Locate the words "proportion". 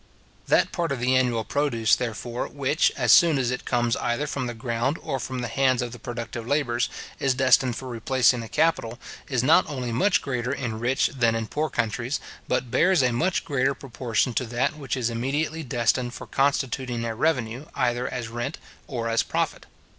13.75-14.33